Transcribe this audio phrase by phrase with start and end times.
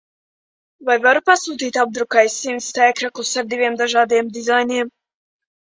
[0.87, 4.95] Vai varu pasūtīt apdrukai simts t-kreklus ar diviem dažādiem dizainiem.